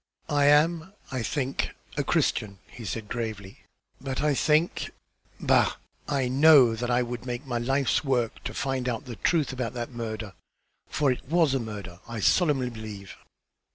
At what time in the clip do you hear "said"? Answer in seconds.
2.85-3.07